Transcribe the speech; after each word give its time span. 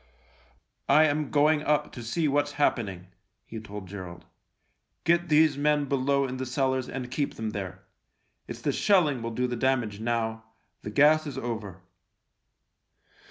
"I 0.89 1.03
am 1.03 1.29
going 1.29 1.61
up 1.61 1.91
to 1.91 2.01
see 2.01 2.27
what's 2.27 2.53
happening," 2.53 3.09
he 3.45 3.59
told 3.59 3.87
Gerald." 3.87 4.25
Get 5.03 5.29
these 5.29 5.59
men 5.59 5.85
below 5.85 6.25
in 6.25 6.37
the 6.37 6.45
cellars 6.47 6.89
and 6.89 7.11
keep 7.11 7.35
them 7.35 7.51
there. 7.51 7.83
It's 8.47 8.59
the 8.61 8.71
THE 8.71 8.75
LIEUTENANT 8.75 8.77
51 8.79 8.81
shelling 8.81 9.21
will 9.21 9.29
do 9.35 9.45
the 9.45 9.55
damage 9.55 9.99
now— 9.99 10.43
the 10.81 10.89
gas 10.89 11.27
is 11.27 11.37
over." 11.37 11.83